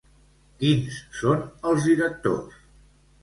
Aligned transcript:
Quins 0.61 0.95
són 1.17 1.43
els 1.73 1.85
directors? 1.91 2.57